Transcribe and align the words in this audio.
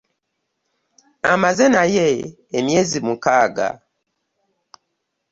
Amaze 1.33 1.65
naye 1.75 2.07
emyezi 2.57 2.97
mukaaga. 3.05 3.69